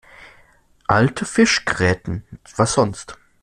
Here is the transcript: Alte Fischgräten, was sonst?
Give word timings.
Alte 0.87 1.25
Fischgräten, 1.25 2.23
was 2.57 2.73
sonst? 2.73 3.19